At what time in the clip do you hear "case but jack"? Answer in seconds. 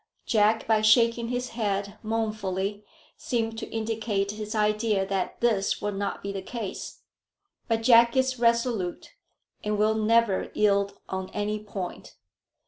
6.41-8.17